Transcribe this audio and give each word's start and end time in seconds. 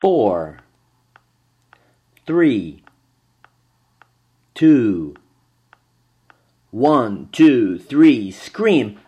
four, 0.00 0.60
three, 2.26 2.82
two, 4.54 5.14
one, 6.70 7.28
two, 7.32 7.78
three, 7.78 8.30
scream. 8.30 8.98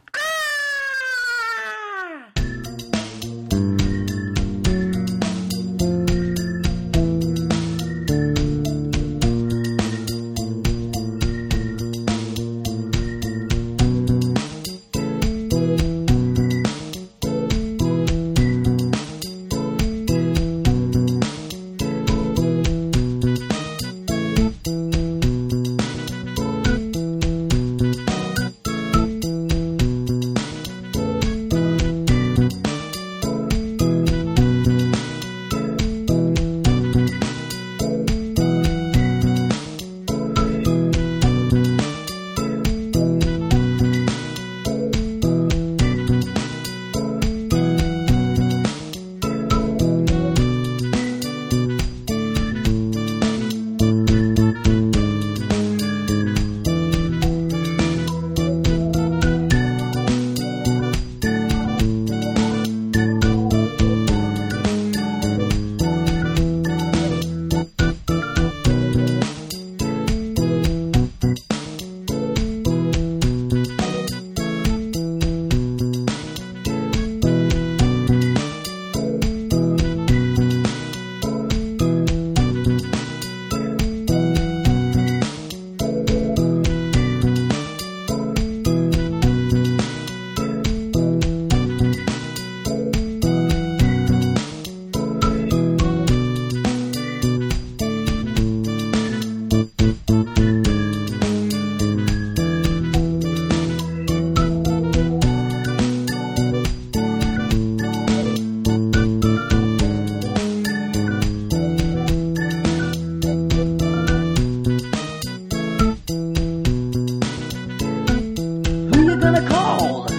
Gonna 119.32 119.48
call? 119.48 120.11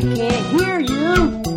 I 0.00 0.02
can't 0.02 0.46
hear 0.58 0.80
you. 0.80 1.49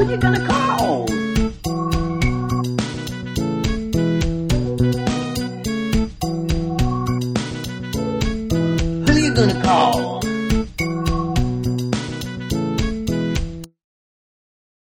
Who 0.00 0.10
you 0.10 0.16
gonna 0.16 0.46
call? 0.46 1.06
Who 9.06 9.12
you 9.18 9.34
gonna 9.34 9.62
call? 9.62 10.09